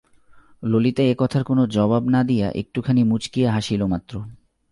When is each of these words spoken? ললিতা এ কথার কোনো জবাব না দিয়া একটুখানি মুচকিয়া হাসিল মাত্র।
ললিতা 0.63 1.03
এ 1.03 1.13
কথার 1.17 1.43
কোনো 1.43 1.63
জবাব 1.67 2.03
না 2.07 2.21
দিয়া 2.23 2.47
একটুখানি 2.51 3.01
মুচকিয়া 3.03 3.49
হাসিল 3.51 3.81
মাত্র। 3.85 4.13